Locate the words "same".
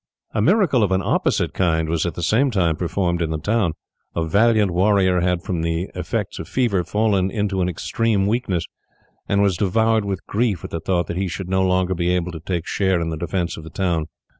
2.23-2.49